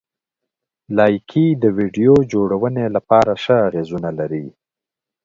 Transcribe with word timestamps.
لایکي 0.97 1.45
د 1.63 1.65
ویډیو 1.77 2.13
جوړونې 2.33 2.85
لپاره 2.95 3.31
ښه 3.43 3.55
اغېزونه 3.67 4.09
لري. 4.19 4.45